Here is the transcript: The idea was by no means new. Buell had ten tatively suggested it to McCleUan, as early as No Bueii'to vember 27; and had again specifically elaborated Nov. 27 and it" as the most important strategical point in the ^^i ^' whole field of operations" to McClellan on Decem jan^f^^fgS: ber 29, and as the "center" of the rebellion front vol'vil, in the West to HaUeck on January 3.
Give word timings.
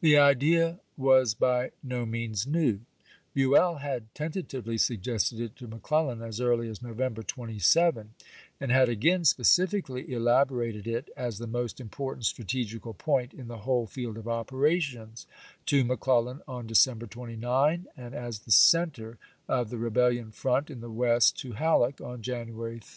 The 0.00 0.18
idea 0.18 0.80
was 0.96 1.32
by 1.34 1.70
no 1.80 2.04
means 2.04 2.44
new. 2.44 2.80
Buell 3.34 3.76
had 3.76 4.12
ten 4.12 4.32
tatively 4.32 4.80
suggested 4.80 5.38
it 5.40 5.54
to 5.54 5.68
McCleUan, 5.68 6.26
as 6.26 6.40
early 6.40 6.68
as 6.68 6.82
No 6.82 6.92
Bueii'to 6.92 7.14
vember 7.14 7.24
27; 7.24 8.14
and 8.58 8.72
had 8.72 8.88
again 8.88 9.24
specifically 9.24 10.12
elaborated 10.12 10.84
Nov. 10.86 10.92
27 10.92 10.92
and 10.92 11.08
it" 11.08 11.12
as 11.28 11.38
the 11.38 11.46
most 11.46 11.80
important 11.80 12.24
strategical 12.26 12.94
point 12.94 13.32
in 13.32 13.46
the 13.46 13.54
^^i 13.54 13.58
^' 13.58 13.60
whole 13.62 13.86
field 13.86 14.18
of 14.18 14.26
operations" 14.26 15.24
to 15.66 15.84
McClellan 15.84 16.42
on 16.48 16.66
Decem 16.66 16.96
jan^f^^fgS: 16.96 16.98
ber 16.98 17.06
29, 17.06 17.86
and 17.96 18.12
as 18.12 18.40
the 18.40 18.50
"center" 18.50 19.18
of 19.46 19.70
the 19.70 19.78
rebellion 19.78 20.32
front 20.32 20.66
vol'vil, 20.66 20.70
in 20.72 20.80
the 20.80 20.90
West 20.90 21.38
to 21.38 21.52
HaUeck 21.52 22.04
on 22.04 22.22
January 22.22 22.80
3. 22.80 22.88